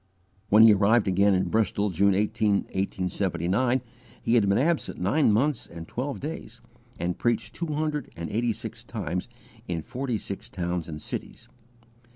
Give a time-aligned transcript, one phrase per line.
[0.49, 3.81] When he arrived again in Bristol, June 18, 1879,
[4.25, 6.59] he had been absent nine months and twelve days,
[6.99, 9.27] and preached two hundred and eighty six times
[9.69, 11.49] and in forty six towns and cities.